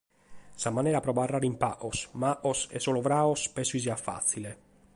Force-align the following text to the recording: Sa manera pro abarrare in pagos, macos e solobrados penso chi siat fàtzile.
Sa 0.61 0.71
manera 0.77 0.99
pro 1.05 1.11
abarrare 1.13 1.45
in 1.49 1.57
pagos, 1.63 1.97
macos 2.23 2.59
e 2.75 2.77
solobrados 2.85 3.41
penso 3.55 3.71
chi 3.75 3.81
siat 3.85 4.03
fàtzile. 4.07 4.51